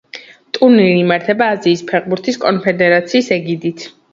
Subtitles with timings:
[0.57, 3.87] ტურნირი იმართება აზიის ფეხბურთის კონფედერაციის ეგიდით.